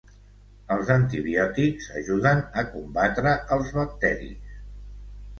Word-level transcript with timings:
Els 0.75 0.87
antibiòtics 0.93 1.89
ajuden 1.99 2.41
a 2.61 2.63
combatre 2.69 3.33
els 3.57 3.69
bacteris. 3.77 4.57